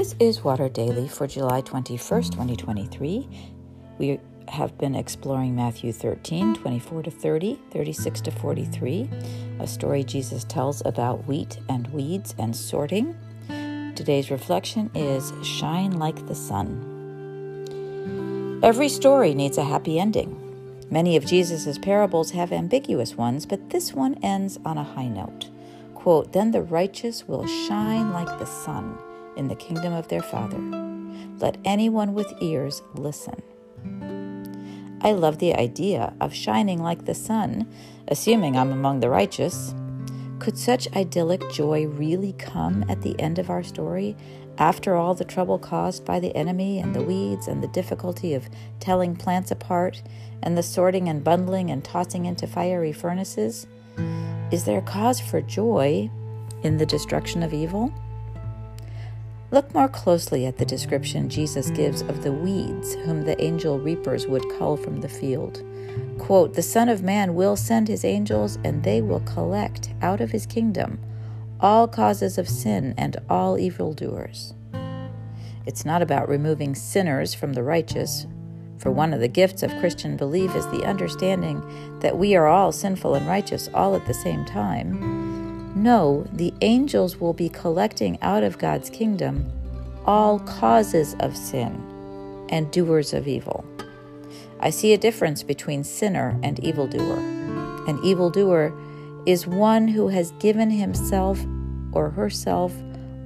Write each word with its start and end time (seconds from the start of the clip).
This 0.00 0.16
is 0.18 0.42
Water 0.42 0.70
Daily 0.70 1.06
for 1.08 1.26
July 1.26 1.60
21st, 1.60 2.30
2023. 2.30 3.28
We 3.98 4.18
have 4.48 4.78
been 4.78 4.94
exploring 4.94 5.54
Matthew 5.54 5.92
13, 5.92 6.54
24 6.54 7.02
to 7.02 7.10
30, 7.10 7.58
36 7.70 8.20
to 8.22 8.30
43, 8.30 9.10
a 9.58 9.66
story 9.66 10.02
Jesus 10.02 10.44
tells 10.44 10.82
about 10.86 11.26
wheat 11.26 11.58
and 11.68 11.86
weeds 11.88 12.34
and 12.38 12.56
sorting. 12.56 13.14
Today's 13.94 14.30
reflection 14.30 14.90
is 14.94 15.34
Shine 15.42 15.98
Like 15.98 16.26
the 16.26 16.34
Sun. 16.34 16.80
Every 18.62 18.88
story 18.88 19.34
needs 19.34 19.58
a 19.58 19.64
happy 19.64 20.00
ending. 20.00 20.34
Many 20.90 21.14
of 21.14 21.26
Jesus' 21.26 21.76
parables 21.76 22.30
have 22.30 22.52
ambiguous 22.52 23.16
ones, 23.16 23.44
but 23.44 23.68
this 23.68 23.92
one 23.92 24.14
ends 24.22 24.58
on 24.64 24.78
a 24.78 24.82
high 24.82 25.08
note. 25.08 25.50
Quote, 25.94 26.32
Then 26.32 26.52
the 26.52 26.62
righteous 26.62 27.28
will 27.28 27.46
shine 27.46 28.14
like 28.14 28.38
the 28.38 28.46
sun 28.46 28.96
in 29.36 29.48
the 29.48 29.54
kingdom 29.54 29.92
of 29.92 30.08
their 30.08 30.22
Father. 30.22 30.58
Let 31.38 31.58
anyone 31.64 32.14
with 32.14 32.32
ears 32.40 32.82
listen. 32.94 33.42
I 35.02 35.12
love 35.12 35.38
the 35.38 35.54
idea 35.54 36.12
of 36.20 36.34
shining 36.34 36.82
like 36.82 37.06
the 37.06 37.14
sun, 37.14 37.66
assuming 38.08 38.56
I'm 38.56 38.70
among 38.70 39.00
the 39.00 39.08
righteous. 39.08 39.74
Could 40.38 40.58
such 40.58 40.94
idyllic 40.94 41.50
joy 41.50 41.86
really 41.86 42.34
come 42.34 42.84
at 42.88 43.00
the 43.02 43.18
end 43.18 43.38
of 43.38 43.48
our 43.48 43.62
story, 43.62 44.16
after 44.58 44.94
all 44.94 45.14
the 45.14 45.24
trouble 45.24 45.58
caused 45.58 46.04
by 46.04 46.20
the 46.20 46.36
enemy 46.36 46.78
and 46.78 46.94
the 46.94 47.02
weeds 47.02 47.48
and 47.48 47.62
the 47.62 47.68
difficulty 47.68 48.34
of 48.34 48.50
telling 48.78 49.16
plants 49.16 49.50
apart 49.50 50.02
and 50.42 50.56
the 50.56 50.62
sorting 50.62 51.08
and 51.08 51.24
bundling 51.24 51.70
and 51.70 51.82
tossing 51.82 52.26
into 52.26 52.46
fiery 52.46 52.92
furnaces? 52.92 53.66
Is 54.50 54.64
there 54.64 54.82
cause 54.82 55.18
for 55.18 55.40
joy 55.40 56.10
in 56.62 56.76
the 56.76 56.86
destruction 56.86 57.42
of 57.42 57.54
evil? 57.54 57.92
Look 59.52 59.74
more 59.74 59.88
closely 59.88 60.46
at 60.46 60.58
the 60.58 60.64
description 60.64 61.28
Jesus 61.28 61.70
gives 61.70 62.02
of 62.02 62.22
the 62.22 62.32
weeds 62.32 62.94
whom 62.94 63.22
the 63.22 63.40
angel 63.42 63.80
reapers 63.80 64.28
would 64.28 64.48
cull 64.56 64.76
from 64.76 65.00
the 65.00 65.08
field. 65.08 65.64
Quote, 66.18 66.54
The 66.54 66.62
Son 66.62 66.88
of 66.88 67.02
Man 67.02 67.34
will 67.34 67.56
send 67.56 67.88
his 67.88 68.04
angels, 68.04 68.58
and 68.64 68.84
they 68.84 69.02
will 69.02 69.20
collect 69.20 69.92
out 70.02 70.20
of 70.20 70.30
his 70.30 70.46
kingdom 70.46 71.00
all 71.58 71.88
causes 71.88 72.38
of 72.38 72.48
sin 72.48 72.94
and 72.96 73.16
all 73.28 73.58
evildoers. 73.58 74.54
It's 75.66 75.84
not 75.84 76.00
about 76.00 76.28
removing 76.28 76.74
sinners 76.74 77.34
from 77.34 77.52
the 77.52 77.62
righteous, 77.62 78.26
for 78.78 78.90
one 78.90 79.12
of 79.12 79.20
the 79.20 79.28
gifts 79.28 79.62
of 79.62 79.76
Christian 79.78 80.16
belief 80.16 80.54
is 80.54 80.66
the 80.68 80.84
understanding 80.84 81.62
that 82.00 82.16
we 82.16 82.34
are 82.34 82.46
all 82.46 82.72
sinful 82.72 83.14
and 83.14 83.26
righteous 83.26 83.68
all 83.74 83.94
at 83.94 84.06
the 84.06 84.14
same 84.14 84.44
time. 84.46 85.19
No, 85.80 86.26
the 86.30 86.52
angels 86.60 87.16
will 87.16 87.32
be 87.32 87.48
collecting 87.48 88.18
out 88.20 88.42
of 88.42 88.58
God's 88.58 88.90
kingdom 88.90 89.50
all 90.04 90.38
causes 90.40 91.16
of 91.20 91.34
sin 91.34 92.46
and 92.50 92.70
doers 92.70 93.14
of 93.14 93.26
evil. 93.26 93.64
I 94.60 94.68
see 94.68 94.92
a 94.92 94.98
difference 94.98 95.42
between 95.42 95.82
sinner 95.82 96.38
and 96.42 96.60
evildoer. 96.60 97.16
An 97.88 97.98
evildoer 98.04 98.74
is 99.24 99.46
one 99.46 99.88
who 99.88 100.08
has 100.08 100.32
given 100.32 100.68
himself 100.68 101.42
or 101.92 102.10
herself 102.10 102.74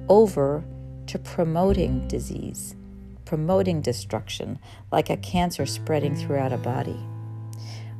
over 0.07 0.63
to 1.07 1.19
promoting 1.19 2.07
disease, 2.07 2.73
promoting 3.25 3.81
destruction, 3.81 4.59
like 4.93 5.09
a 5.09 5.17
cancer 5.17 5.65
spreading 5.65 6.15
throughout 6.15 6.53
a 6.53 6.57
body 6.57 7.03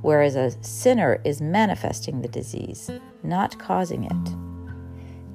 whereas 0.05 0.35
a 0.35 0.51
sinner 0.63 1.19
is 1.25 1.41
manifesting 1.41 2.21
the 2.21 2.27
disease, 2.27 2.91
not 3.23 3.57
causing 3.57 4.03
it. 4.03 4.44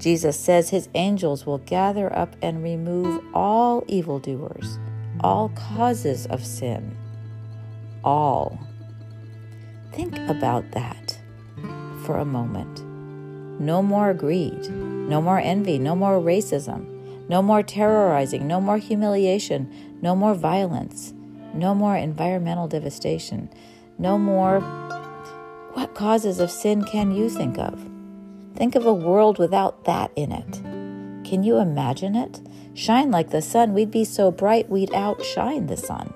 Jesus 0.01 0.41
says 0.41 0.71
his 0.71 0.89
angels 0.95 1.45
will 1.45 1.59
gather 1.59 2.11
up 2.17 2.35
and 2.41 2.63
remove 2.63 3.23
all 3.35 3.85
evildoers, 3.87 4.79
all 5.21 5.51
causes 5.51 6.27
of 6.27 6.45
sin. 6.45 6.97
All. 8.03 8.59
Think 9.93 10.17
about 10.17 10.71
that 10.71 11.19
for 12.07 12.17
a 12.17 12.25
moment. 12.25 12.83
No 13.61 13.83
more 13.83 14.15
greed, 14.15 14.71
no 14.71 15.21
more 15.21 15.39
envy, 15.39 15.79
no 15.79 15.95
more 15.95 16.19
racism, 16.19 16.87
no 17.29 17.43
more 17.43 17.63
terrorizing, 17.63 18.47
no 18.47 18.59
more 18.59 18.79
humiliation, 18.79 19.99
no 20.01 20.17
more 20.17 20.35
violence, 20.35 21.13
no 21.53 21.75
more 21.75 21.95
environmental 21.95 22.69
devastation, 22.69 23.51
no 23.99 24.17
more. 24.17 24.61
What 25.75 25.95
causes 25.95 26.41
of 26.41 26.51
sin 26.51 26.85
can 26.85 27.15
you 27.15 27.29
think 27.29 27.59
of? 27.59 27.91
Think 28.61 28.75
of 28.75 28.85
a 28.85 28.93
world 28.93 29.39
without 29.39 29.85
that 29.87 30.13
in 30.17 30.33
it. 30.33 30.61
Can 31.27 31.43
you 31.43 31.57
imagine 31.57 32.15
it? 32.15 32.43
Shine 32.75 33.11
like 33.11 33.31
the 33.31 33.41
sun. 33.41 33.73
We'd 33.73 33.91
be 33.91 34.05
so 34.05 34.31
bright 34.31 34.69
we'd 34.69 34.93
outshine 34.93 35.67
the 35.67 35.79
sun. 35.79 36.13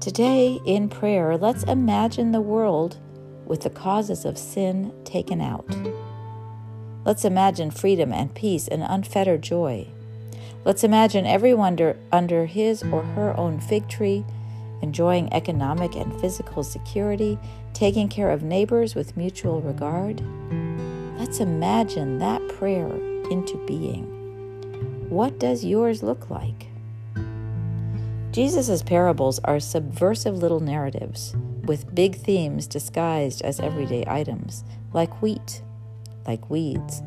Today, 0.00 0.58
in 0.66 0.88
prayer, 0.88 1.36
let's 1.36 1.62
imagine 1.62 2.32
the 2.32 2.40
world 2.40 2.98
with 3.46 3.60
the 3.60 3.70
causes 3.70 4.24
of 4.24 4.36
sin 4.36 4.92
taken 5.04 5.40
out. 5.40 5.68
Let's 7.04 7.24
imagine 7.24 7.70
freedom 7.70 8.12
and 8.12 8.34
peace 8.34 8.66
and 8.66 8.82
unfettered 8.82 9.42
joy. 9.42 9.86
Let's 10.64 10.82
imagine 10.82 11.26
everyone 11.26 11.74
under, 11.74 11.96
under 12.10 12.46
his 12.46 12.82
or 12.82 13.04
her 13.04 13.38
own 13.38 13.60
fig 13.60 13.88
tree 13.88 14.24
enjoying 14.82 15.32
economic 15.32 15.94
and 15.94 16.20
physical 16.20 16.62
security, 16.62 17.38
taking 17.72 18.08
care 18.08 18.30
of 18.30 18.42
neighbors 18.42 18.94
with 18.94 19.16
mutual 19.16 19.62
regard. 19.62 20.20
Let's 21.32 21.40
imagine 21.40 22.18
that 22.18 22.46
prayer 22.58 22.94
into 23.30 23.56
being. 23.66 24.04
What 25.08 25.40
does 25.40 25.64
yours 25.64 26.02
look 26.02 26.28
like? 26.28 26.66
Jesus' 28.32 28.82
parables 28.82 29.38
are 29.38 29.58
subversive 29.58 30.36
little 30.36 30.60
narratives 30.60 31.34
with 31.64 31.94
big 31.94 32.16
themes 32.16 32.66
disguised 32.66 33.40
as 33.40 33.60
everyday 33.60 34.04
items, 34.06 34.62
like 34.92 35.22
wheat, 35.22 35.62
like 36.26 36.50
weeds, 36.50 37.00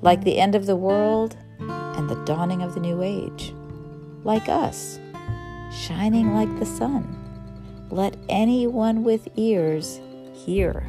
like 0.00 0.24
the 0.24 0.38
end 0.38 0.54
of 0.54 0.64
the 0.64 0.74
world 0.74 1.36
and 1.58 2.08
the 2.08 2.24
dawning 2.24 2.62
of 2.62 2.72
the 2.72 2.80
new 2.80 3.02
age, 3.02 3.52
like 4.24 4.48
us 4.48 4.98
shining 5.70 6.32
like 6.32 6.58
the 6.58 6.64
sun. 6.64 7.04
Let 7.90 8.16
anyone 8.30 9.04
with 9.04 9.28
ears 9.36 10.00
hear. 10.32 10.86